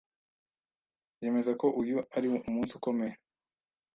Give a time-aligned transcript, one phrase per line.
[1.21, 3.15] yemeza ko uyu ari umunsi ukomeye